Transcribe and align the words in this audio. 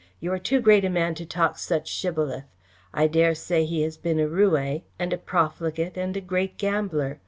"You 0.19 0.33
are 0.33 0.39
too 0.39 0.61
great 0.61 0.83
a 0.83 0.89
man 0.89 1.13
to 1.13 1.27
talk 1.27 1.59
such 1.59 1.87
shibboleth. 1.87 2.45
I 2.91 3.05
dare 3.05 3.35
say 3.35 3.65
he 3.65 3.83
has 3.83 3.97
been 3.97 4.19
a 4.19 4.25
roué, 4.25 4.81
and 4.97 5.13
a 5.13 5.17
profligate 5.19 5.95
and 5.95 6.17
a 6.17 6.21
great 6.21 6.57
gambler. 6.57 7.19